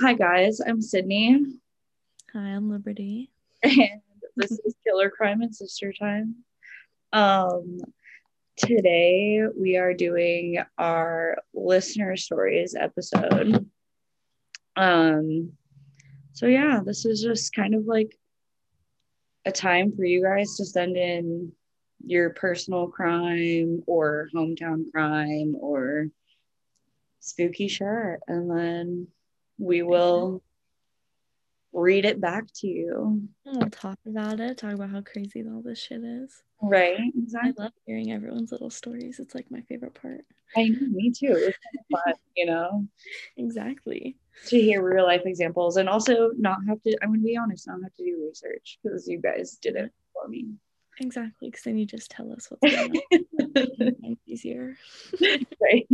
[0.00, 1.44] Hi guys, I'm Sydney,
[2.32, 3.32] Hi, I'm Liberty.
[3.64, 4.00] and
[4.36, 6.36] this is Killer Crime and Sister Time.
[7.12, 7.80] Um,
[8.56, 13.68] today we are doing our listener stories episode.
[14.76, 15.54] Um,
[16.32, 18.16] so yeah, this is just kind of like
[19.46, 21.50] a time for you guys to send in
[22.06, 26.06] your personal crime or hometown crime or
[27.18, 29.08] spooky shirt and then
[29.58, 30.42] we will
[31.72, 33.28] read it back to you.
[33.44, 36.42] We'll talk about it, talk about how crazy all this shit is.
[36.60, 37.52] Right, Exactly.
[37.58, 39.20] I love hearing everyone's little stories.
[39.20, 40.24] It's like my favorite part.
[40.56, 41.26] I know, me too.
[41.32, 42.86] It's kind of fun, you know,
[43.36, 44.16] Exactly.
[44.46, 46.96] to hear real life examples and also not have to.
[47.02, 50.28] I'm gonna be honest, not have to do research because you guys did it for
[50.28, 50.46] me.
[51.00, 51.48] Exactly.
[51.50, 54.16] Because then you just tell us what's going on.
[54.26, 54.76] Easier.
[55.62, 55.86] right?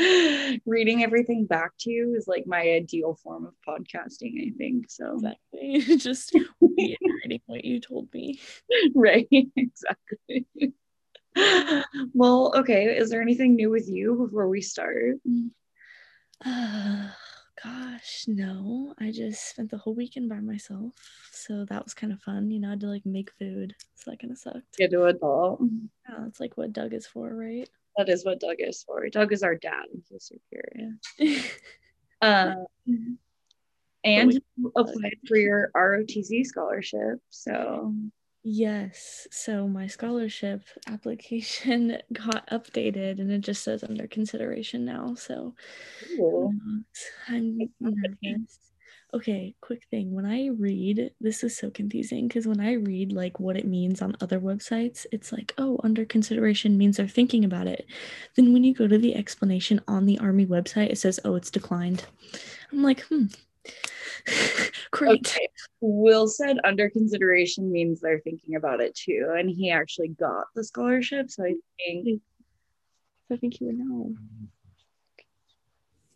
[0.66, 4.90] Reading everything back to you is like my ideal form of podcasting, I think.
[4.90, 5.80] So, Exactly.
[5.98, 8.40] just reiterating what you told me.
[8.94, 10.46] right, exactly.
[12.14, 12.96] well, okay.
[12.96, 15.16] Is there anything new with you before we start?
[16.44, 17.08] Uh,
[17.62, 18.94] gosh, no.
[18.98, 20.92] I just spent the whole weekend by myself.
[21.32, 22.50] So that was kind of fun.
[22.50, 23.74] You know, I had to like make food.
[23.94, 24.76] So that kind of sucked.
[24.76, 25.60] Get to adult.
[26.08, 27.68] Yeah, that's like what Doug is for, right?
[27.96, 29.08] That is what Doug is for.
[29.08, 30.62] Doug is our dad, in case you're
[31.18, 31.50] curious.
[32.22, 32.54] Uh,
[34.04, 37.20] and we- you applied for your ROTC scholarship.
[37.28, 37.92] So,
[38.48, 39.26] Yes.
[39.32, 45.14] So my scholarship application got updated and it just says under consideration now.
[45.16, 45.54] So.
[47.28, 48.58] I'm nervous.
[49.14, 50.12] Okay, quick thing.
[50.14, 54.02] When I read, this is so confusing because when I read like what it means
[54.02, 57.86] on other websites, it's like, oh, under consideration means they're thinking about it.
[58.36, 61.50] Then when you go to the explanation on the Army website, it says, oh, it's
[61.50, 62.04] declined.
[62.72, 63.26] I'm like, hmm.
[64.90, 65.26] Great.
[65.26, 65.48] Okay.
[65.80, 69.34] Will said under consideration means they're thinking about it too.
[69.36, 71.30] And he actually got the scholarship.
[71.30, 72.04] So I mm-hmm.
[72.04, 72.22] think,
[73.30, 74.14] I think you would know.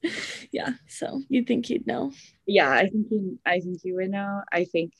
[0.04, 0.18] Mm-hmm.
[0.50, 2.12] yeah, so you'd think you'd know.
[2.46, 4.42] yeah, I think he, I think you would know.
[4.50, 4.94] I think,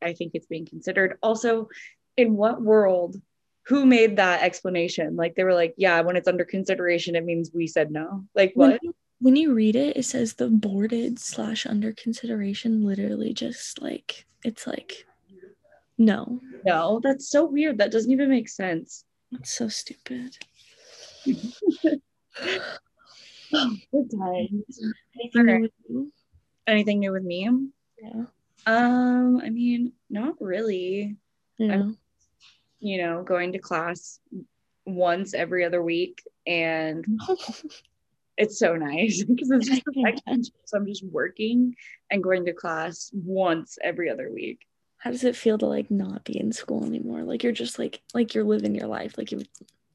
[0.00, 1.18] I think it's being considered.
[1.22, 1.68] Also,
[2.16, 3.20] in what world,
[3.66, 5.16] who made that explanation?
[5.16, 8.24] Like they were like, yeah, when it's under consideration, it means we said no.
[8.34, 8.74] Like what?
[8.74, 8.90] Mm-hmm.
[9.26, 14.68] When you read it, it says the boarded slash under consideration, literally just like it's
[14.68, 15.04] like
[15.98, 16.40] no.
[16.64, 17.78] No, that's so weird.
[17.78, 19.04] That doesn't even make sense.
[19.32, 20.38] It's so stupid.
[21.24, 22.00] Good
[23.90, 24.80] times.
[25.20, 25.60] Anything Alright.
[25.60, 26.12] new with?
[26.68, 27.50] Anything new with me?
[28.00, 28.26] Yeah.
[28.66, 31.16] Um, I mean, not really.
[31.58, 31.88] Yeah.
[32.78, 34.20] You know, going to class
[34.84, 37.04] once every other week, and
[38.36, 40.18] it's so nice because it's just like,
[40.64, 41.74] so I'm just working
[42.10, 44.60] and going to class once every other week.
[44.98, 47.22] How does it feel to like not be in school anymore?
[47.22, 49.16] Like you're just like like you're living your life.
[49.16, 49.42] Like you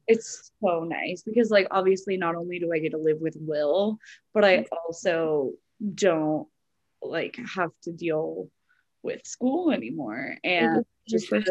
[0.06, 3.98] It's so nice because, like, obviously, not only do I get to live with Will,
[4.32, 4.74] but I mm-hmm.
[4.86, 5.52] also
[5.94, 6.48] don't
[7.02, 8.48] like have to deal
[9.02, 11.42] with school anymore, and just time.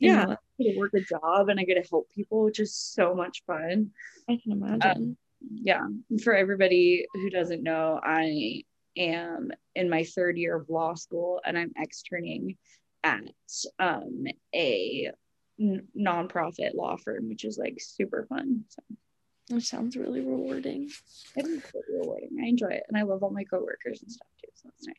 [0.00, 0.24] yeah.
[0.58, 3.14] I get to work a job and I get to help people, which is so
[3.14, 3.92] much fun.
[4.28, 5.16] I can imagine.
[5.52, 5.86] Yeah
[6.22, 8.62] for everybody who doesn't know i
[8.96, 12.56] am in my third year of law school and i'm externing
[13.02, 13.22] at
[13.78, 15.10] um, a
[15.60, 18.82] n- nonprofit law firm which is like super fun so
[19.54, 20.90] Which sounds really rewarding.
[21.36, 24.28] it is really rewarding i enjoy it and i love all my coworkers and stuff
[24.40, 24.96] too so it's nice.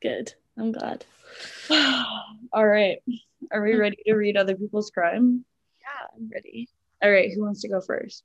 [0.00, 0.32] Good.
[0.56, 1.04] I'm glad.
[2.52, 2.98] all right
[3.52, 5.44] are we ready to read other people's crime
[5.80, 6.68] Yeah, I'm ready.
[7.02, 8.24] all right who wants to go first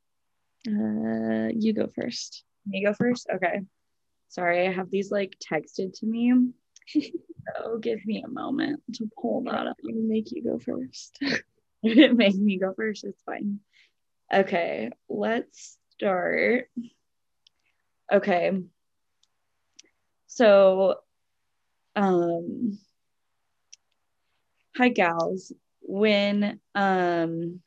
[0.68, 2.44] Uh, you go first.
[2.66, 3.62] me go first okay
[4.30, 6.34] sorry i have these like texted to me
[6.88, 11.18] so give me a moment to pull that up I'm make you go first.
[11.84, 13.04] it made me go first.
[13.04, 13.60] It's fine.
[14.34, 16.70] Okay, let's start.
[18.12, 18.52] Okay.
[20.28, 20.96] So,
[21.96, 22.80] um,
[24.76, 25.52] hi gals.
[25.82, 27.62] When um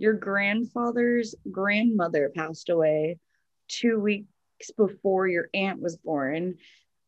[0.00, 3.18] your grandfather's grandmother passed away
[3.68, 4.26] two weeks
[4.76, 6.56] before your aunt was born,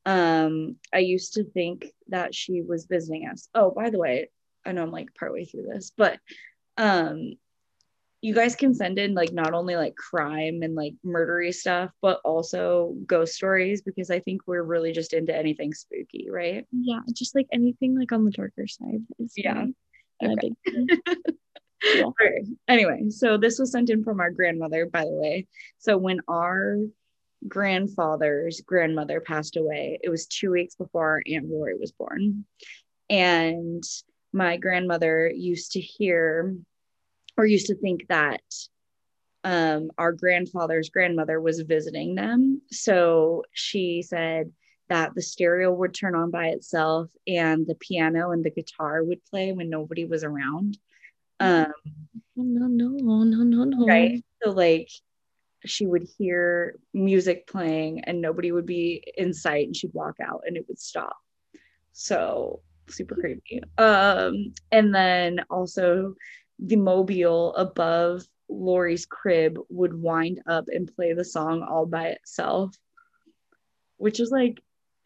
[0.05, 3.49] um, I used to think that she was visiting us.
[3.55, 4.29] Oh, by the way,
[4.67, 6.19] I know I'm like partway through this, but
[6.77, 7.33] um
[8.23, 12.21] you guys can send in like not only like crime and like murdery stuff, but
[12.25, 16.65] also ghost stories because I think we're really just into anything spooky, right?
[16.71, 19.01] Yeah, just like anything like on the darker side
[19.35, 19.55] Yeah.
[19.55, 19.73] my-
[20.23, 20.53] my Okay.
[21.83, 22.15] Cool.
[22.21, 22.45] Okay.
[22.69, 25.47] Anyway, so this was sent in from our grandmother, by the way.
[25.79, 26.79] So when our
[27.49, 29.99] grandfather's grandmother passed away.
[30.03, 32.45] It was two weeks before Aunt Rory was born.
[33.11, 33.83] And
[34.33, 36.55] my grandmother used to hear
[37.37, 38.43] or used to think that
[39.45, 42.63] um, our grandfather's grandmother was visiting them.
[42.71, 44.53] So she said
[44.89, 49.25] that the stereo would turn on by itself and the piano and the guitar would
[49.25, 50.79] play when nobody was around.
[51.43, 51.73] Um,
[52.37, 53.87] no, no, no, no, no.
[53.87, 54.23] Right.
[54.43, 54.89] So, like,
[55.65, 60.43] she would hear music playing and nobody would be in sight and she'd walk out
[60.47, 61.17] and it would stop.
[61.93, 63.63] So, super creepy.
[63.79, 66.15] Um, and then also
[66.59, 72.77] the mobile above Lori's crib would wind up and play the song all by itself,
[73.97, 74.61] which is like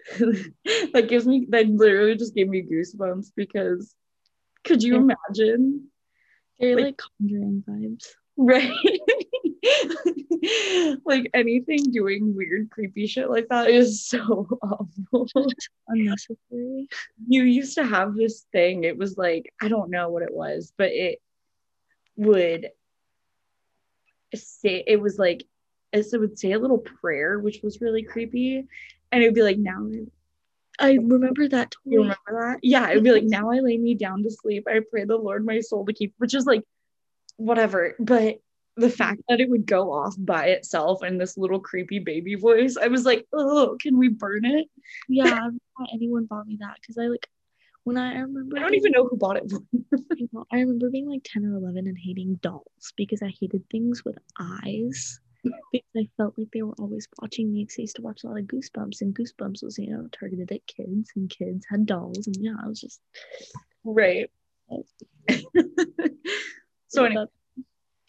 [0.18, 3.94] that gives me that literally just gave me goosebumps because
[4.64, 5.88] could you imagine?
[6.58, 8.06] They're like, like conjuring vibes.
[8.37, 8.73] Right.
[11.05, 14.20] like anything doing weird, creepy shit like that is so
[14.62, 15.26] awful.
[15.88, 16.88] Unnecessary.
[17.26, 18.85] You used to have this thing.
[18.85, 21.20] It was like, I don't know what it was, but it
[22.17, 22.69] would
[24.35, 25.44] say it was like
[25.93, 28.67] as it would say a little prayer, which was really creepy.
[29.12, 29.88] And it would be like, now
[30.78, 31.70] I remember that.
[31.70, 31.94] Totally.
[31.94, 32.58] You remember that?
[32.62, 34.67] Yeah, it would be like, now I lay me down to sleep.
[34.69, 36.62] I pray the Lord my soul to keep, which is like,
[37.37, 37.94] whatever.
[37.99, 38.40] But
[38.76, 42.76] the fact that it would go off by itself in this little creepy baby voice,
[42.76, 44.67] I was like, oh, can we burn it?
[45.08, 45.50] Yeah,
[45.93, 47.29] anyone bought me that because I like
[47.84, 49.52] when I, I remember I don't even know who bought it.
[50.52, 54.19] I remember being like 10 or 11 and hating dolls because I hated things with
[54.38, 57.64] eyes because I felt like they were always watching me.
[57.64, 60.50] Because I used to watch a lot of Goosebumps, and Goosebumps was, you know, targeted
[60.52, 63.00] at kids, and kids had dolls, and yeah, I was just
[63.84, 64.30] right.
[66.88, 67.26] so anyway,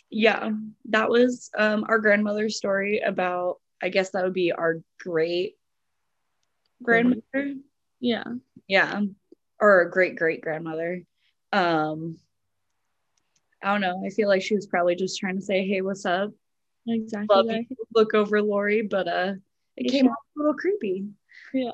[0.09, 0.49] yeah,
[0.85, 3.57] that was um, our grandmother's story about.
[3.81, 5.55] I guess that would be our great
[6.81, 7.53] grandmother.
[7.99, 8.23] Yeah.
[8.67, 9.01] Yeah
[9.59, 11.03] or a great great grandmother.
[11.51, 12.17] Um,
[13.63, 14.03] I don't know.
[14.05, 16.31] I feel like she was probably just trying to say, "Hey, what's up?"
[16.87, 17.35] Exactly.
[17.35, 17.65] Love you.
[17.93, 19.33] Look over Lori, but uh,
[19.75, 20.11] it came yeah.
[20.11, 21.07] off a little creepy.
[21.53, 21.71] Yeah,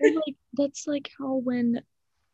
[0.00, 1.82] like that's like how when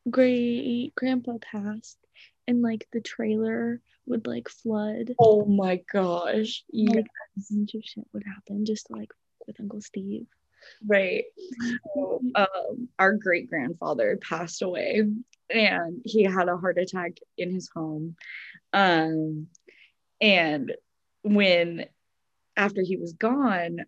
[0.08, 1.98] great grandpa passed,
[2.46, 5.14] and like the trailer would like flood.
[5.18, 6.64] Oh my gosh!
[6.70, 9.10] Yeah, like, a bunch of shit would happen, just like
[9.46, 10.26] with Uncle Steve.
[10.86, 11.24] Right.
[11.94, 15.02] So, um, our great grandfather passed away
[15.48, 18.16] and he had a heart attack in his home.
[18.72, 19.48] Um,
[20.20, 20.72] and
[21.22, 21.86] when,
[22.60, 23.80] after he was gone,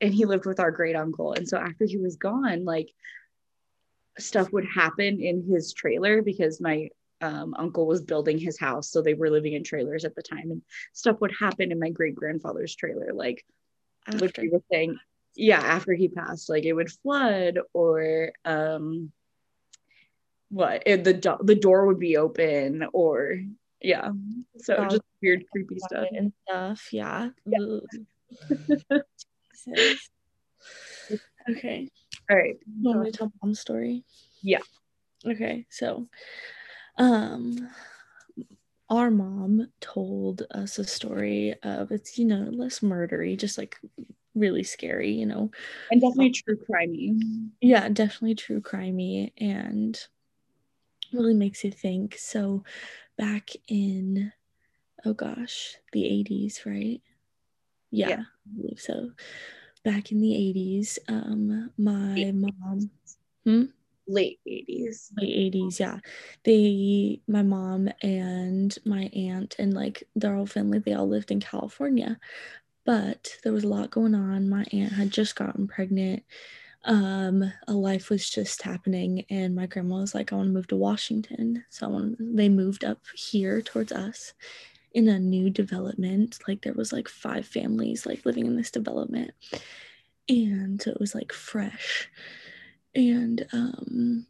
[0.00, 1.32] and he lived with our great uncle.
[1.34, 2.90] And so after he was gone, like
[4.18, 6.88] stuff would happen in his trailer because my
[7.20, 8.90] um, uncle was building his house.
[8.90, 10.62] So they were living in trailers at the time, and
[10.92, 13.12] stuff would happen in my great grandfather's trailer.
[13.12, 13.44] Like,
[14.06, 14.24] after.
[14.24, 14.98] like we saying,
[15.34, 19.12] yeah after he passed like it would flood or um
[20.50, 23.40] what it, the do- the door would be open or
[23.80, 24.10] yeah
[24.58, 27.78] so just weird creepy stuff and stuff yeah, yeah.
[31.50, 31.88] Okay
[32.30, 34.04] all right you want me to tell mom's story
[34.42, 34.60] yeah
[35.26, 36.06] okay so
[36.98, 37.68] um
[38.88, 43.78] our mom told us a story of it's you know less murdery just like
[44.34, 45.50] really scary, you know.
[45.90, 47.50] And definitely true crimey.
[47.60, 49.98] Yeah, definitely true crimey and
[51.12, 52.16] really makes you think.
[52.18, 52.64] So
[53.16, 54.32] back in
[55.04, 57.00] oh gosh, the 80s, right?
[57.90, 58.20] Yeah, yeah.
[58.20, 59.10] I believe so.
[59.84, 62.90] Back in the 80s, um my mom
[63.44, 63.64] hmm?
[64.06, 65.10] late 80s.
[65.16, 65.98] Late 80s, yeah.
[66.44, 71.40] They my mom and my aunt and like their whole family, they all lived in
[71.40, 72.18] California
[72.86, 74.48] but there was a lot going on.
[74.48, 76.24] My aunt had just gotten pregnant.
[76.84, 80.66] Um, a life was just happening, and my grandma was like, "I want to move
[80.68, 84.32] to Washington." So want, they moved up here towards us
[84.92, 86.38] in a new development.
[86.46, 89.32] Like there was like five families like living in this development,
[90.28, 92.08] and so it was like fresh.
[92.94, 94.26] And um,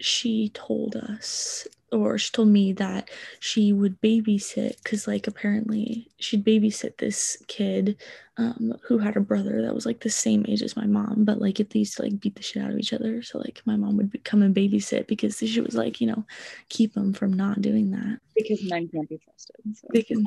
[0.00, 6.44] she told us or she told me that she would babysit because like apparently she'd
[6.44, 7.96] babysit this kid
[8.36, 11.40] um, who had a brother that was like the same age as my mom but
[11.40, 13.22] like if they used to like beat the shit out of each other.
[13.22, 16.24] So like my mom would be, come and babysit because she was like you know
[16.68, 18.20] keep them from not doing that.
[18.36, 19.88] Because men can't be trusted so.
[19.92, 20.22] because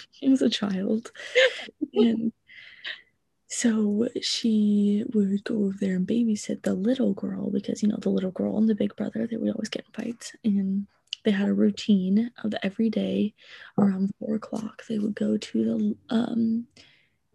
[0.10, 1.10] he was a child.
[1.94, 2.32] And
[3.52, 8.08] so she would go over there and babysit the little girl because, you know, the
[8.08, 10.32] little girl and the big brother, they would always get in fights.
[10.42, 10.86] And
[11.24, 13.34] they had a routine of every day
[13.78, 16.66] around four o'clock, they would go to the um,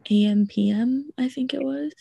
[0.09, 0.47] a.m.
[0.47, 1.11] p.m.
[1.19, 1.93] I think it was.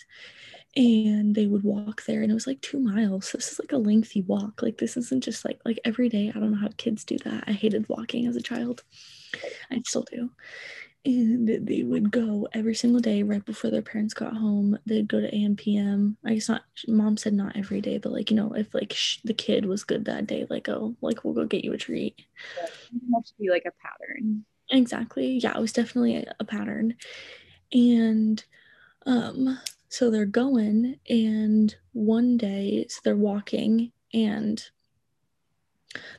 [0.76, 3.28] And they would walk there, and it was like two miles.
[3.28, 4.62] So This is like a lengthy walk.
[4.62, 6.30] Like this isn't just like like every day.
[6.34, 7.44] I don't know how kids do that.
[7.46, 8.82] I hated walking as a child.
[9.70, 10.30] I still do
[11.06, 14.78] and they would go every single day right before their parents got home.
[14.86, 18.30] They'd go to am pm i guess not mom said not every day but like
[18.30, 21.34] you know if like sh- the kid was good that day like oh like we'll
[21.34, 22.14] go get you a treat.
[22.56, 24.44] Yeah, it must be like a pattern.
[24.70, 25.38] Exactly.
[25.42, 26.96] Yeah it was definitely a, a pattern.
[27.72, 28.44] And
[29.06, 29.58] um
[29.88, 34.62] so they're going and one day so they're walking and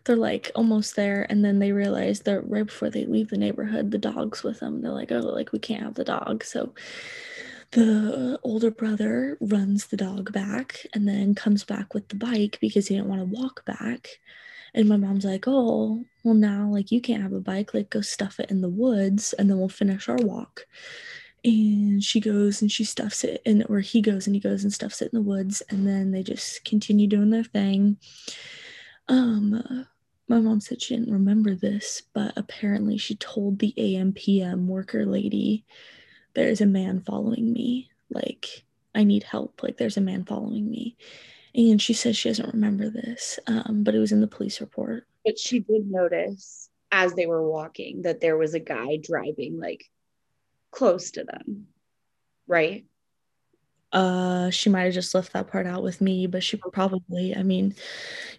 [0.04, 3.92] they're like almost there and then they realize that right before they leave the neighborhood
[3.92, 6.44] the dog's with them they're like oh like we can't have the dog.
[6.44, 6.74] So
[7.72, 12.88] the older brother runs the dog back and then comes back with the bike because
[12.88, 14.08] he didn't want to walk back.
[14.74, 18.02] And my mom's like oh well now like you can't have a bike like go
[18.02, 20.66] stuff it in the woods and then we'll finish our walk.
[21.44, 24.74] And she goes and she stuffs it and or he goes and he goes and
[24.74, 27.98] stuffs it in the woods and then they just continue doing their thing
[29.08, 29.88] um,
[30.28, 35.66] my mom said she didn't remember this, but apparently she told the AMPM worker lady,
[36.34, 37.90] there's a man following me.
[38.10, 39.62] Like, I need help.
[39.64, 40.98] Like, there's a man following me.
[41.56, 45.08] And she says she doesn't remember this, um, but it was in the police report.
[45.26, 49.86] But she did notice as they were walking that there was a guy driving like
[50.72, 51.68] close to them,
[52.48, 52.86] right?
[53.94, 57.44] Uh she might have just left that part out with me but she probably i
[57.44, 57.74] mean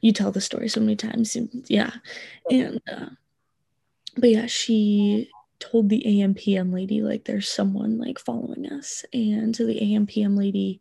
[0.02, 1.37] you tell the story so many times
[1.69, 1.90] yeah.
[2.50, 3.07] And uh,
[4.17, 9.05] but yeah she told the ampm lady like there's someone like following us.
[9.12, 10.81] And so the ampm lady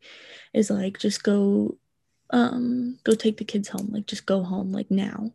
[0.54, 1.78] is like just go
[2.32, 5.32] um go take the kids home like just go home like now.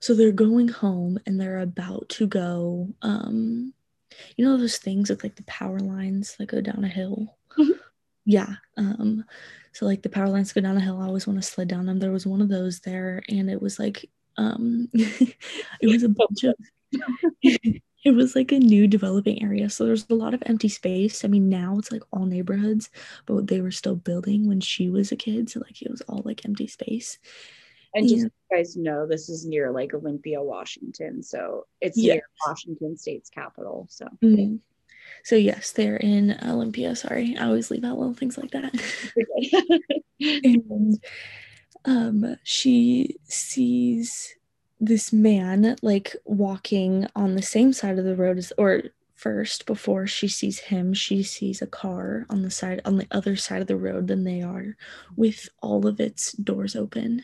[0.00, 3.72] So they're going home and they're about to go um
[4.36, 7.36] you know those things with like the power lines that go down a hill?
[7.58, 7.72] Mm-hmm
[8.24, 9.24] yeah um
[9.72, 11.86] so like the power lines go down a hill i always want to sled down
[11.86, 15.36] them there was one of those there and it was like um it
[15.82, 16.54] was a bunch of
[18.04, 21.28] it was like a new developing area so there's a lot of empty space i
[21.28, 22.90] mean now it's like all neighborhoods
[23.26, 26.22] but they were still building when she was a kid so like it was all
[26.24, 27.18] like empty space
[27.94, 28.22] and just yeah.
[28.22, 32.14] so you guys know this is near like olympia washington so it's yes.
[32.14, 34.56] near washington state's capital so mm-hmm.
[35.24, 36.96] So yes, they're in Olympia.
[36.96, 38.72] Sorry, I always leave out little things like that.
[40.20, 40.98] and
[41.84, 44.34] um, she sees
[44.80, 48.82] this man like walking on the same side of the road as, or
[49.14, 53.36] first before she sees him she sees a car on the side on the other
[53.36, 54.76] side of the road than they are
[55.16, 57.22] with all of its doors open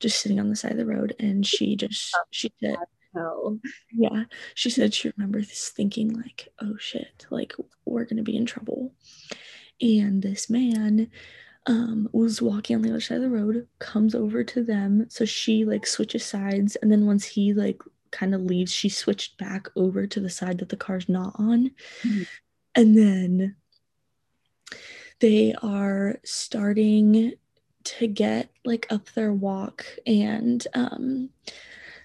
[0.00, 2.76] just sitting on the side of the road and she just she said
[3.14, 3.58] hell.
[3.92, 4.24] Yeah.
[4.54, 7.54] She said she remembers thinking, like, oh shit, like
[7.84, 8.94] we're gonna be in trouble.
[9.80, 11.10] And this man
[11.66, 15.06] um was walking on the other side of the road, comes over to them.
[15.08, 17.80] So she like switches sides, and then once he like
[18.10, 21.70] kind of leaves, she switched back over to the side that the car's not on.
[22.02, 22.22] Mm-hmm.
[22.76, 23.56] And then
[25.20, 27.34] they are starting
[27.84, 31.30] to get like up their walk and um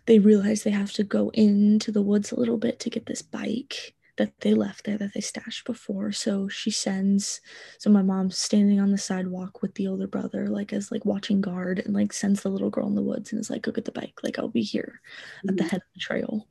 [0.10, 3.22] they realize they have to go into the woods a little bit to get this
[3.22, 6.12] bike that they left there that they stashed before.
[6.12, 7.42] So she sends
[7.78, 11.42] so my mom's standing on the sidewalk with the older brother, like as like watching
[11.42, 13.86] guard and like sends the little girl in the woods and is like, go get
[13.86, 14.20] the bike.
[14.24, 15.00] Like I'll be here
[15.38, 15.50] mm-hmm.
[15.50, 15.70] at the mm-hmm.
[15.70, 16.48] head of the trail.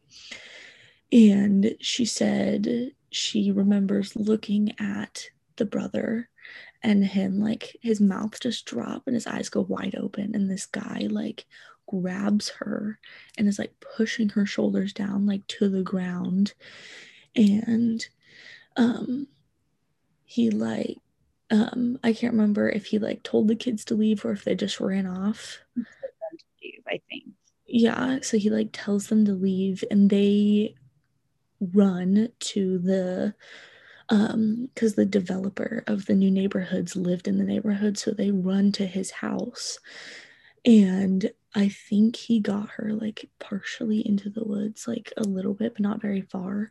[1.10, 5.24] And she said she remembers looking at
[5.56, 6.28] the brother
[6.84, 10.66] and him like his mouth just drop and his eyes go wide open and this
[10.66, 11.44] guy like
[11.88, 12.98] grabs her
[13.36, 16.54] and is like pushing her shoulders down like to the ground.
[17.34, 18.06] And
[18.76, 19.26] um
[20.24, 20.98] he like
[21.50, 24.54] um i can't remember if he like told the kids to leave or if they
[24.54, 25.58] just ran off.
[26.86, 27.24] I think.
[27.66, 30.74] Yeah so he like tells them to leave and they
[31.60, 33.34] run to the
[34.10, 38.72] um because the developer of the new neighborhoods lived in the neighborhood so they run
[38.72, 39.78] to his house.
[40.64, 45.74] And I think he got her like partially into the woods, like a little bit,
[45.74, 46.70] but not very far.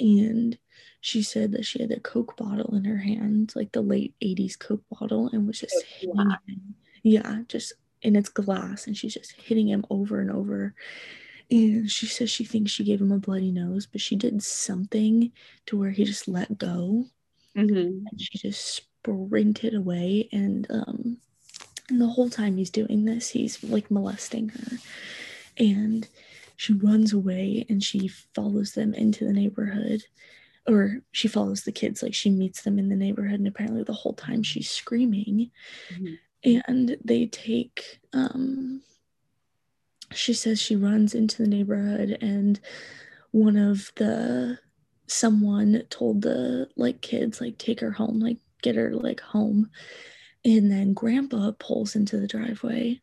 [0.00, 0.58] And
[1.00, 4.58] she said that she had a Coke bottle in her hand, like the late 80s
[4.58, 6.74] Coke bottle, and was just hitting him.
[7.02, 8.86] Yeah, just in its glass.
[8.86, 10.74] And she's just hitting him over and over.
[11.50, 15.30] And she says she thinks she gave him a bloody nose, but she did something
[15.66, 17.04] to where he just let go.
[17.56, 17.76] Mm-hmm.
[17.76, 20.28] And she just sprinted away.
[20.32, 21.18] And um,
[21.88, 24.78] and the whole time he's doing this, he's like molesting her.
[25.56, 26.08] And
[26.56, 30.02] she runs away and she follows them into the neighborhood.
[30.68, 33.92] or she follows the kids like she meets them in the neighborhood and apparently the
[33.92, 35.52] whole time she's screaming
[35.92, 36.18] Mhm.
[36.66, 38.82] and they take um
[40.12, 42.58] she says she runs into the neighborhood and
[43.30, 44.58] one of the
[45.06, 49.70] someone told the like kids like take her home like get her like home
[50.46, 53.00] and then grandpa pulls into the driveway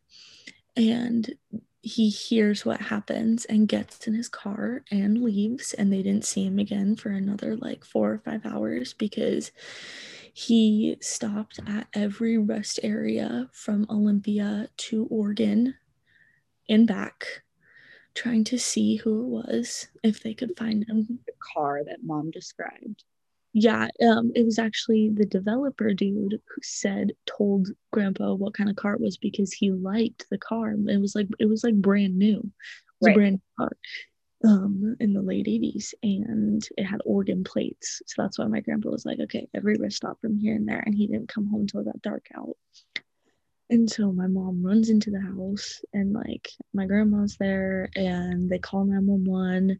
[0.76, 1.34] and
[1.82, 6.46] he hears what happens and gets in his car and leaves and they didn't see
[6.46, 9.52] him again for another like 4 or 5 hours because
[10.32, 15.74] he stopped at every rest area from Olympia to Oregon
[16.68, 17.42] and back
[18.14, 22.30] trying to see who it was if they could find him The car that mom
[22.30, 23.04] described.
[23.56, 28.76] Yeah um it was actually the developer dude who said told grandpa what kind of
[28.76, 30.72] car it was because he liked the car.
[30.72, 32.38] It was like it was like brand new.
[32.38, 33.12] It was Right.
[33.12, 33.76] a brand new car
[34.44, 38.02] um in the late 80s and it had Oregon plates.
[38.06, 40.82] So that's why my grandpa was like okay every rest stop from here and there
[40.84, 42.56] and he didn't come home until it got dark out.
[43.70, 48.58] And so my mom runs into the house and like my grandma's there and they
[48.58, 49.78] call 911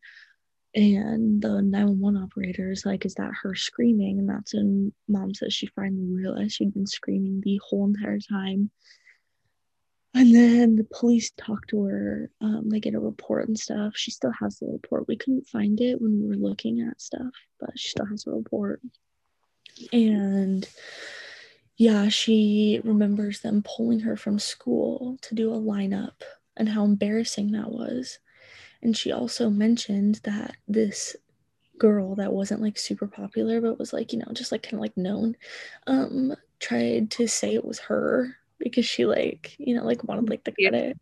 [0.74, 4.18] and the 911 operator is like, Is that her screaming?
[4.18, 8.70] And that's when mom says she finally realized she'd been screaming the whole entire time.
[10.16, 12.30] And then the police talk to her.
[12.40, 13.94] Um, they get a report and stuff.
[13.96, 15.08] She still has the report.
[15.08, 18.30] We couldn't find it when we were looking at stuff, but she still has a
[18.30, 18.80] report.
[19.92, 20.68] And
[21.76, 26.22] yeah, she remembers them pulling her from school to do a lineup
[26.56, 28.18] and how embarrassing that was.
[28.84, 31.16] And she also mentioned that this
[31.78, 34.80] girl that wasn't like super popular, but was like, you know, just like kind of
[34.80, 35.36] like known,
[35.86, 40.44] um, tried to say it was her because she like, you know, like wanted like
[40.44, 40.98] the credit.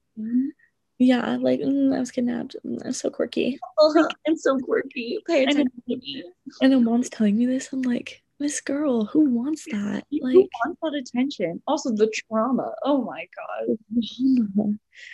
[0.98, 2.54] Yeah, like mm, I was kidnapped.
[2.64, 3.58] Mm, that's so quirky.
[3.78, 5.18] Oh, I'm so quirky.
[5.26, 6.24] Pay attention to me.
[6.62, 7.72] I know mom's telling me this.
[7.72, 10.04] I'm like, this girl, who wants that?
[10.10, 11.60] Who Like, wants that attention?
[11.66, 12.72] Also, the trauma.
[12.84, 13.76] Oh my god,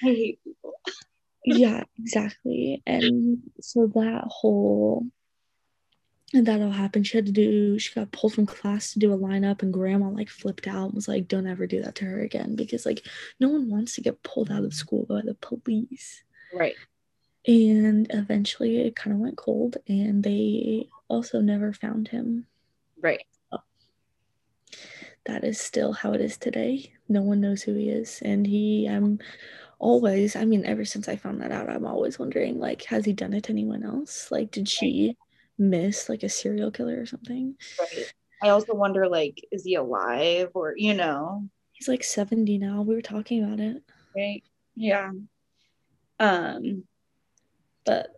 [0.03, 0.81] I hate people.
[1.45, 2.83] yeah, exactly.
[2.87, 5.07] And so that whole
[6.35, 7.07] and that all happened.
[7.07, 10.09] She had to do she got pulled from class to do a lineup and grandma
[10.09, 13.07] like flipped out and was like, Don't ever do that to her again because like
[13.41, 16.23] no one wants to get pulled out of school by the police.
[16.53, 16.75] Right.
[17.47, 22.47] And eventually it kind of went cold and they also never found him.
[23.01, 23.25] Right.
[25.25, 26.95] That is still how it is today.
[27.09, 28.21] No one knows who he is.
[28.23, 29.19] And he I'm
[29.79, 33.13] always I mean, ever since I found that out, I'm always wondering like, has he
[33.13, 34.31] done it to anyone else?
[34.31, 35.17] Like did she
[35.59, 37.57] miss like a serial killer or something?
[37.79, 38.13] Right.
[38.43, 41.49] I also wonder, like, is he alive or you know?
[41.73, 42.83] He's like 70 now.
[42.83, 43.83] We were talking about it.
[44.17, 44.43] Right.
[44.77, 45.11] Yeah.
[46.21, 46.85] Um.
[47.85, 48.11] But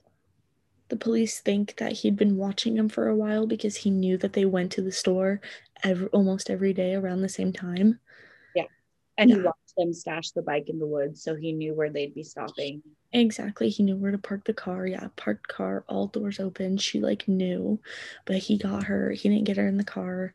[0.89, 4.33] the police think that he'd been watching him for a while because he knew that
[4.33, 5.41] they went to the store
[5.85, 8.01] every, almost every day around the same time.
[8.55, 8.65] Yeah.
[9.17, 9.43] And he Yeah.
[9.43, 12.83] watched them stash the bike in the woods, so he knew where they'd be stopping.
[13.13, 13.71] Exactly.
[13.71, 14.87] He knew where to park the car.
[14.87, 16.77] Yeah, parked car, all doors open.
[16.77, 17.81] She like knew,
[18.25, 19.11] but he got her.
[19.11, 20.33] He didn't get her in the car.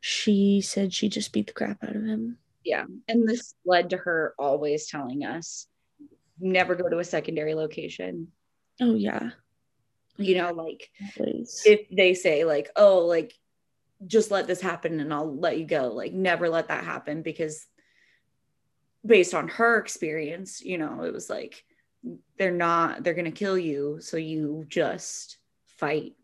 [0.00, 2.38] She said she just beat the crap out of him.
[2.64, 2.84] Yeah.
[3.08, 5.66] And this led to her always telling us
[6.40, 8.28] never go to a secondary location.
[8.80, 9.30] Oh yeah.
[10.16, 11.62] You know, like Always.
[11.64, 13.34] if they say like, oh, like
[14.06, 15.88] just let this happen and I'll let you go.
[15.88, 17.66] Like never let that happen because
[19.04, 21.64] based on her experience, you know, it was like
[22.38, 26.14] they're not they're gonna kill you, so you just fight.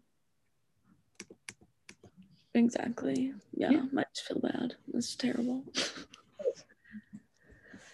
[2.54, 3.34] Exactly.
[3.54, 3.82] Yeah, Yeah.
[3.92, 4.74] might just feel bad.
[4.92, 5.64] That's terrible.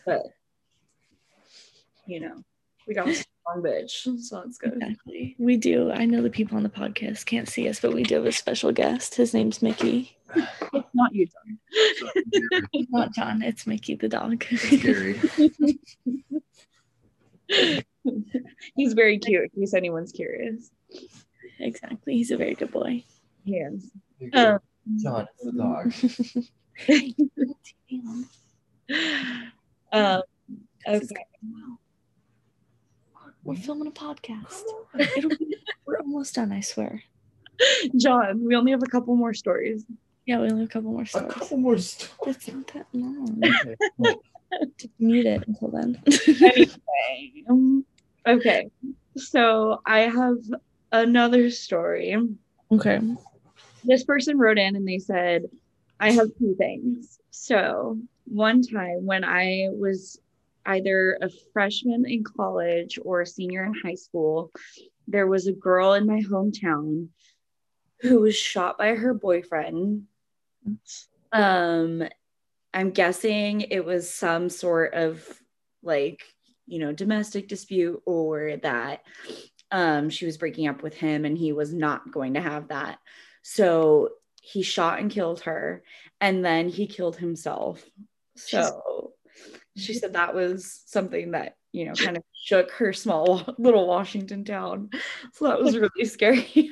[0.06, 0.22] But
[2.06, 2.42] you know,
[2.86, 4.74] we got a strong bitch, so it's good.
[4.74, 5.34] Exactly.
[5.38, 5.90] We do.
[5.90, 8.32] I know the people on the podcast can't see us, but we do have a
[8.32, 9.14] special guest.
[9.14, 10.16] His name's Mickey.
[10.34, 11.58] It's not you, John.
[12.90, 14.44] Not John, it's Mickey the dog.
[14.44, 15.20] Scary.
[18.74, 20.70] He's very cute, in case anyone's curious.
[21.58, 22.14] exactly.
[22.14, 23.04] He's a very good boy.
[23.44, 23.90] He is.
[24.32, 24.58] Um,
[25.02, 25.92] John, the dog.
[29.92, 30.22] um,
[30.88, 31.26] okay.
[33.44, 34.62] We're filming a podcast.
[35.16, 37.02] It'll be, we're almost done, I swear.
[37.96, 39.84] John, we only have a couple more stories.
[40.26, 41.32] Yeah, we only have a couple more A stories.
[41.32, 42.36] couple more stories.
[42.36, 43.40] It's not that long.
[43.44, 43.76] Okay,
[44.78, 46.00] Just mute it until then.
[46.42, 47.84] Anyway, um,
[48.26, 48.68] okay.
[49.16, 50.36] So I have
[50.92, 52.16] another story.
[52.70, 53.00] okay.
[53.84, 55.42] This person wrote in and they said,
[55.98, 57.18] I have two things.
[57.30, 60.20] So one time when I was
[60.66, 64.50] either a freshman in college or a senior in high school,
[65.06, 67.08] there was a girl in my hometown
[68.00, 70.04] who was shot by her boyfriend.
[71.32, 72.04] Um,
[72.74, 75.26] I'm guessing it was some sort of
[75.82, 76.22] like,
[76.66, 79.02] you know, domestic dispute or that
[79.70, 82.98] um, she was breaking up with him and he was not going to have that.
[83.42, 85.82] So he shot and killed her
[86.20, 87.82] and then he killed himself.
[88.36, 89.11] So
[89.76, 94.44] she said that was something that, you know, kind of shook her small little Washington
[94.44, 94.90] town.
[95.32, 96.70] So that was really scary.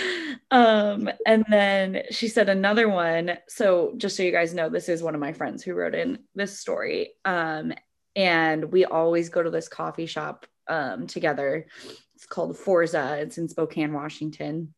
[0.50, 3.38] um, and then she said another one.
[3.48, 6.20] So just so you guys know, this is one of my friends who wrote in
[6.34, 7.10] this story.
[7.24, 7.72] Um,
[8.16, 11.66] and we always go to this coffee shop um, together.
[12.14, 13.18] It's called Forza.
[13.20, 14.74] It's in Spokane, Washington.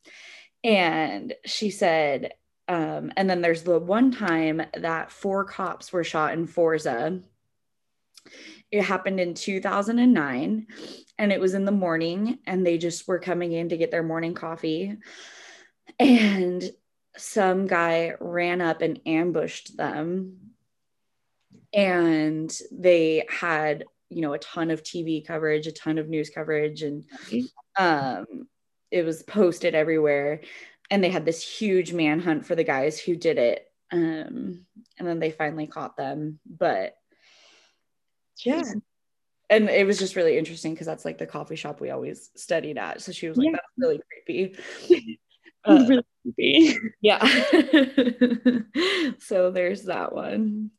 [0.65, 2.33] And she said,
[2.69, 7.21] um, and then there's the one time that four cops were shot in Forza.
[8.71, 10.67] It happened in 2009
[11.19, 14.03] and it was in the morning and they just were coming in to get their
[14.03, 14.97] morning coffee.
[15.99, 16.63] And
[17.17, 20.39] some guy ran up and ambushed them.
[21.75, 26.83] And they had, you know, a ton of TV coverage, a ton of news coverage,
[26.83, 27.05] and
[27.79, 28.27] um,
[28.91, 30.43] it was posted everywhere
[30.93, 34.67] and they had this huge manhunt for the guys who did it um,
[34.99, 36.95] and then they finally caught them but
[38.45, 38.63] yeah
[39.51, 42.79] and it was just really interesting because that's like the coffee shop we always studied
[42.79, 43.53] at so she was like Yeah.
[43.53, 45.19] that's really creepy
[45.65, 46.77] Uh, really creepy.
[47.03, 47.23] yeah
[49.19, 50.71] so there's that one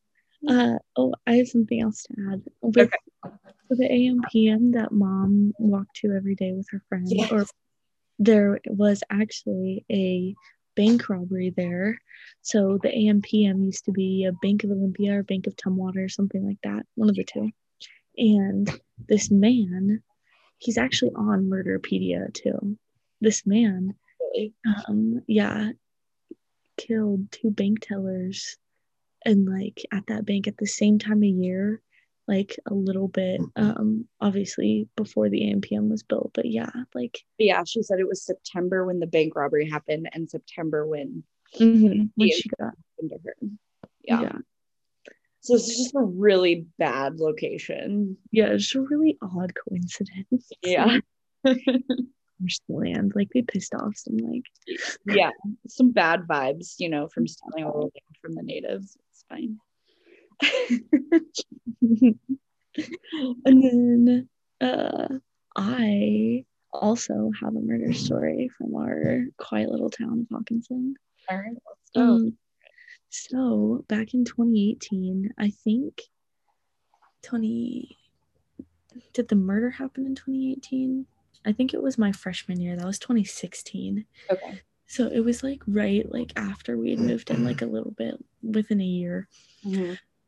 [0.48, 2.44] Uh, oh, I have something else to add.
[2.62, 2.98] With, Okay.
[3.70, 7.32] For the AM PM that mom walked to every day with her friend, Yes.
[7.32, 7.46] or
[8.20, 10.36] there was actually a
[10.76, 12.02] bank robbery there.
[12.42, 16.46] So the AMPM used to be a Bank of Olympia or Bank of Tumwater, something
[16.46, 17.50] like that, one of the two.
[18.18, 18.70] And
[19.08, 20.04] this man,
[20.58, 22.78] he's actually on Murderpedia too.
[23.22, 23.96] This man
[24.88, 25.72] um yeah
[26.78, 28.58] killed two bank tellers
[29.26, 31.82] and like at that bank at the same time of year
[32.28, 37.64] like a little bit um obviously before the AMPM was built but yeah like yeah
[37.66, 41.24] she said it was september when the bank robbery happened and september when
[41.60, 42.36] when Yeah.
[42.36, 43.36] she got into her.
[44.04, 44.22] Yeah.
[44.22, 44.38] yeah.
[45.42, 48.18] So it's just a really bad location.
[48.32, 50.50] Yeah it's just a really odd coincidence.
[50.64, 51.00] Yeah.
[51.44, 54.44] There's land like they pissed off some like
[55.06, 55.32] yeah
[55.68, 58.98] some bad vibes you know from stealing all the from the natives.
[59.12, 59.60] It's fine
[61.82, 62.18] and
[63.46, 64.30] then
[64.62, 65.08] uh
[65.56, 70.96] I also have a murder story from our quiet little town of Hawkinson.
[71.30, 72.38] all right let's go Um,
[73.10, 76.02] so back in 2018, I think
[77.22, 77.96] 20
[79.14, 81.06] did the murder happen in 2018?
[81.46, 82.76] I think it was my freshman year.
[82.76, 84.06] That was 2016.
[84.32, 87.92] okay So it was like right like after we had moved in like a little
[87.92, 89.28] bit within a year.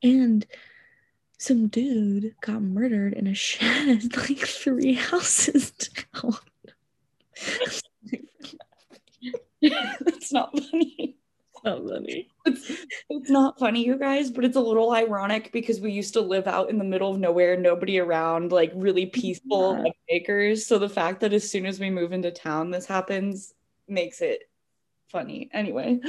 [0.03, 0.45] And
[1.37, 6.33] some dude got murdered in a shed like three houses down.
[9.61, 11.17] it's not funny
[11.63, 12.27] So funny.
[12.45, 12.71] it's,
[13.09, 16.47] it's not funny you guys but it's a little ironic because we used to live
[16.47, 19.83] out in the middle of nowhere nobody around like really peaceful Yeah.
[19.83, 23.53] like, acres so the fact that as soon as we move into town this happens
[23.87, 24.43] makes it
[25.11, 25.99] funny anyway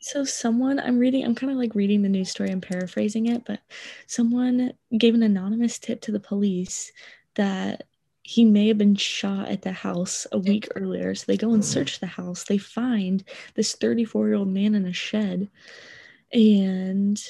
[0.00, 3.44] So someone I'm reading, I'm kind of like reading the news story and paraphrasing it,
[3.46, 3.60] but
[4.06, 6.92] someone gave an anonymous tip to the police
[7.36, 7.84] that
[8.22, 11.14] he may have been shot at the house a week earlier.
[11.14, 12.44] So they go and search the house.
[12.44, 15.48] They find this 34 year old man in a shed.
[16.32, 17.22] And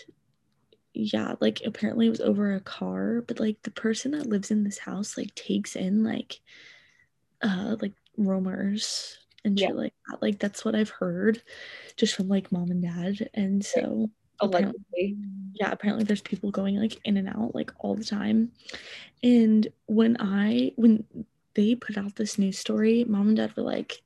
[0.92, 4.64] yeah, like apparently it was over a car, but like the person that lives in
[4.64, 6.40] this house like takes in like
[7.42, 9.74] uh like roamers and shit Yeah.
[9.74, 10.22] like that.
[10.22, 11.42] Like that's what I've heard
[11.96, 13.28] just from like mom and dad.
[13.34, 15.16] And so apparently, allegedly
[15.54, 18.52] yeah, apparently there's people going like in and out like all the time.
[19.22, 21.04] And when I when
[21.54, 24.02] they put out this news story, mom and dad were like,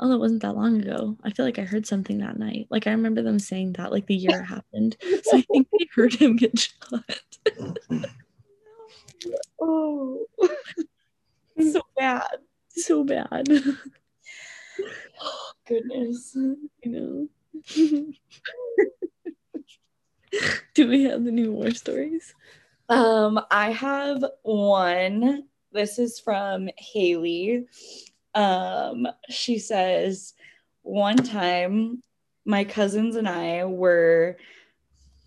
[0.00, 1.16] Oh, that wasn't that long ago.
[1.24, 2.68] I feel like I heard something that night.
[2.70, 4.96] Like I remember them saying that like the year it happened.
[5.24, 7.02] So I think they heard him get shot.
[9.60, 10.24] oh
[11.60, 12.38] so bad
[12.78, 13.48] so bad.
[15.20, 17.28] Oh goodness you know.
[20.74, 22.34] Do we have the new war stories?
[22.88, 25.44] Um, I have one.
[25.72, 27.66] This is from Haley.
[28.34, 30.34] Um, she says,
[30.82, 32.02] one time
[32.44, 34.36] my cousins and I were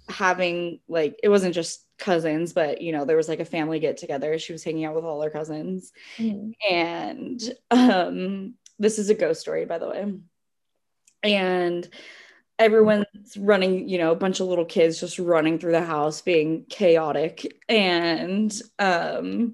[0.09, 3.97] having like it wasn't just cousins, but you know, there was like a family get
[3.97, 4.37] together.
[4.39, 5.91] She was hanging out with all her cousins.
[6.69, 10.13] And um, this is a ghost story, by the way.
[11.23, 11.87] and
[12.57, 16.65] everyone's running, you know, a bunch of little kids just running through the house being
[16.69, 17.59] chaotic.
[17.69, 19.53] And um,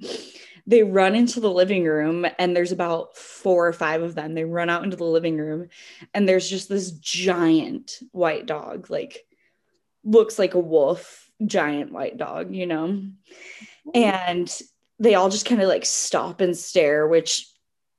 [0.66, 4.34] they run into the living room, and there's about four or five of them.
[4.34, 5.70] They run out into the living room,
[6.14, 9.26] and there's just this giant white dog, like
[10.04, 13.02] looks like a wolf, giant white dog, you know?
[13.94, 14.62] And
[15.00, 17.48] they all just kind of like stop and stare, which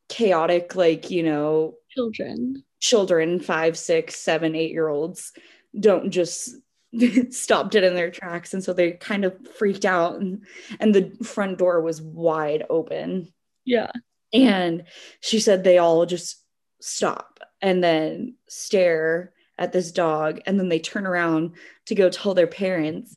[0.09, 2.63] chaotic, like, you know, Children.
[2.81, 5.33] children, five, six, seven, eight year olds,
[5.79, 6.55] don't just
[7.31, 8.55] stop dead in their tracks.
[8.55, 10.45] And so they kind of freaked out, and,
[10.81, 13.33] and the front door was wide open.
[13.65, 13.91] Yeah.
[14.33, 14.85] And
[15.21, 16.43] she said they all just
[16.81, 20.41] stop and then stare at this dog.
[20.47, 21.53] And then they turn around
[21.87, 23.17] to go tell their parents.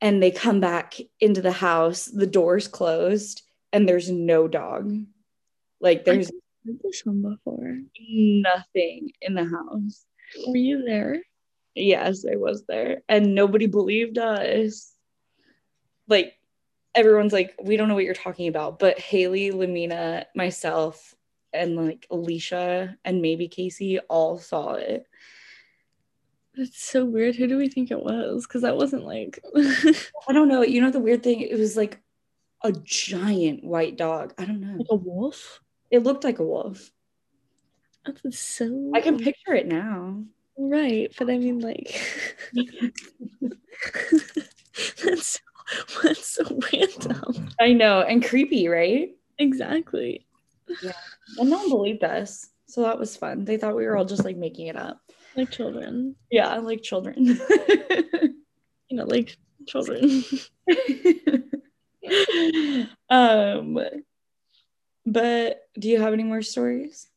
[0.00, 4.92] And they come back into the house, the door's closed, and there's no dog.
[5.84, 6.30] Like there's
[6.64, 7.76] this one before.
[8.00, 10.06] nothing in the house.
[10.46, 11.20] Were you there?
[11.74, 13.02] Yes, I was there.
[13.06, 14.94] And nobody believed us.
[16.08, 16.38] Like
[16.94, 18.78] everyone's like, we don't know what you're talking about.
[18.78, 21.14] But Haley, Lamina, myself,
[21.52, 25.06] and like Alicia and maybe Casey all saw it.
[26.54, 27.36] It's so weird.
[27.36, 28.46] Who do we think it was?
[28.46, 29.38] Because that wasn't like.
[29.56, 30.62] I don't know.
[30.62, 31.42] You know the weird thing?
[31.42, 32.00] It was like
[32.62, 34.32] a giant white dog.
[34.38, 34.78] I don't know.
[34.78, 35.60] like a wolf?
[35.90, 36.90] It looked like a wolf.
[38.22, 38.92] That's so.
[38.94, 40.22] I can picture it now.
[40.56, 42.00] Right, but I mean, like.
[45.04, 45.40] that's so,
[46.02, 47.48] that's so random.
[47.60, 48.02] I know.
[48.02, 49.10] And creepy, right?
[49.38, 50.26] Exactly.
[51.38, 52.48] And no one believed us.
[52.66, 53.44] So that was fun.
[53.44, 55.00] They thought we were all just like making it up.
[55.36, 56.16] Like children.
[56.30, 57.38] Yeah, like children.
[58.90, 60.22] You know, like children.
[63.08, 63.78] um
[65.06, 67.08] but do you have any more stories?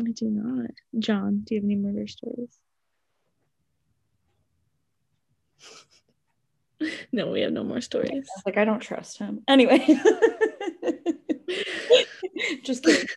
[0.00, 0.70] I do not.
[0.98, 2.58] John, do you have any murder stories?
[7.12, 8.28] no, we have no more stories.
[8.36, 9.42] I like, I don't trust him.
[9.48, 9.78] Anyway.
[12.62, 13.08] Just kidding.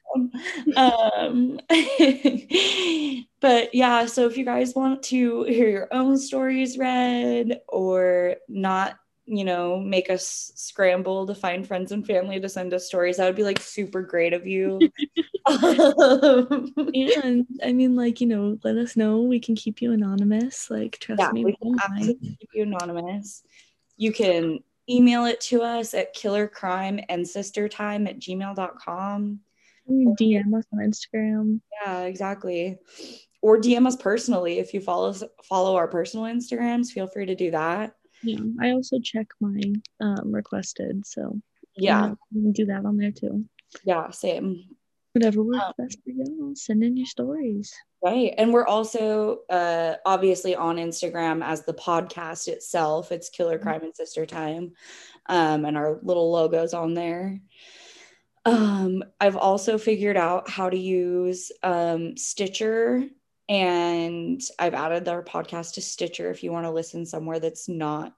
[0.75, 1.59] Um,
[3.39, 8.97] but yeah, so if you guys want to hear your own stories read or not,
[9.31, 13.25] you know, make us scramble to find friends and family to send us stories, that
[13.25, 14.77] would be like super great of you.
[15.45, 16.73] Um,
[17.23, 19.21] And I mean, like, you know, let us know.
[19.21, 20.69] We can keep you anonymous.
[20.69, 23.43] Like, trust yeah, me, we can absolutely keep you anonymous.
[23.95, 29.39] You can email it to us at killercrime and sistertime at gmail.com.
[29.89, 31.61] DM us on Instagram.
[31.81, 32.79] Yeah, exactly.
[33.41, 36.89] Or DM us personally if you follow us, follow our personal Instagrams.
[36.89, 37.95] Feel free to do that.
[38.23, 39.61] Yeah, I also check my
[39.99, 41.39] um, requested, so
[41.75, 43.45] you Yeah, know, you can do that on there too.
[43.83, 44.65] yeah, same.
[45.13, 46.53] Whatever works Um, best for you.
[46.55, 47.73] Send in your stories.
[48.03, 48.33] Right.
[48.37, 53.11] And we're also uh obviously on Instagram as the podcast itself.
[53.11, 54.71] It's Killer Crime and Sister Time.
[55.27, 57.41] Um, and our little logos on there.
[58.45, 63.03] Um, I've also figured out how to use um Stitcher
[63.51, 68.13] and I've added our podcast to Stitcher if you want to listen somewhere that's not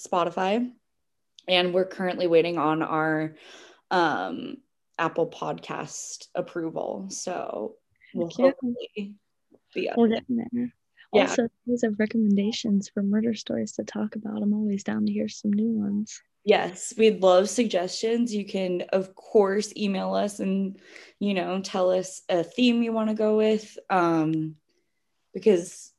[0.00, 0.70] Spotify.
[1.48, 3.34] And we're currently waiting on our
[3.90, 4.58] um
[4.96, 7.08] Apple podcast approval.
[7.10, 7.74] So
[8.14, 9.16] we'll hopefully
[9.74, 10.20] be up We're there.
[10.20, 10.72] getting there.
[11.12, 11.22] Yeah.
[11.22, 15.28] Also, you have recommendations for murder stories to talk about, I'm always down to hear
[15.28, 16.20] some new ones.
[16.44, 18.32] Yes, we'd love suggestions.
[18.32, 20.78] You can, of course, email us and,
[21.18, 23.76] you know, tell us a theme you want to go with.
[23.90, 24.54] Um,
[25.32, 25.92] because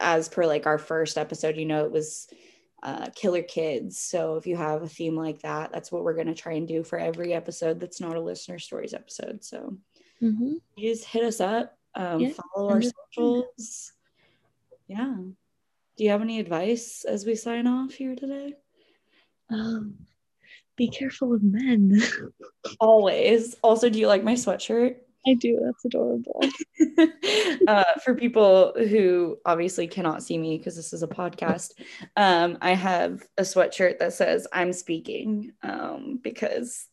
[0.00, 2.28] as per like our first episode, you know, it was
[2.82, 3.98] uh, killer kids.
[3.98, 6.68] So if you have a theme like that, that's what we're going to try and
[6.68, 9.44] do for every episode that's not a listener stories episode.
[9.44, 9.78] So
[10.22, 10.54] Mm-hmm.
[10.76, 13.92] you just hit us up, um, Yeah, follow our socials.
[14.86, 15.16] Yeah.
[15.96, 18.54] Do you have any advice as we sign off here today?
[19.50, 19.94] Um,
[20.76, 22.00] be careful of men.
[22.80, 23.54] Always.
[23.62, 24.96] Also, do you like my sweatshirt?
[25.26, 25.58] I do.
[25.62, 26.44] That's adorable.
[27.68, 31.72] uh, for people who obviously cannot see me because this is a podcast,
[32.16, 36.86] um, I have a sweatshirt that says "I'm speaking" um, because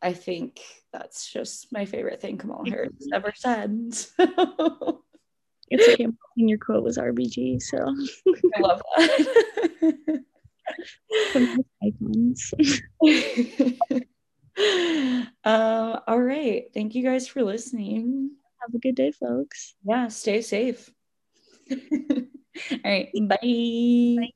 [0.00, 0.60] I think
[0.92, 3.94] that's just my favorite thing Kamala Harris has ever said.
[3.94, 5.02] So
[5.72, 6.04] It's okay.
[6.04, 10.24] I'm your quote was RBG, so I love that.
[11.82, 12.54] icons.
[15.44, 16.64] Um, all right.
[16.74, 18.32] Thank you guys for listening.
[18.60, 19.74] Have a good day, folks.
[19.84, 20.90] Yeah, stay safe.
[21.70, 21.76] all
[22.84, 23.10] right.
[23.28, 24.32] Bye.